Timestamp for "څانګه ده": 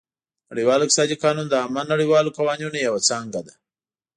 3.09-3.53